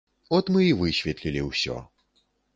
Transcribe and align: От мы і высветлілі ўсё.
От 0.37 0.45
мы 0.55 0.63
і 0.67 0.71
высветлілі 0.79 1.45
ўсё. 1.51 1.79